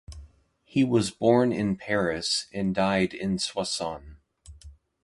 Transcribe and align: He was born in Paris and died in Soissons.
He 0.63 0.83
was 0.83 1.11
born 1.11 1.51
in 1.51 1.75
Paris 1.75 2.47
and 2.51 2.73
died 2.73 3.13
in 3.13 3.37
Soissons. 3.37 4.17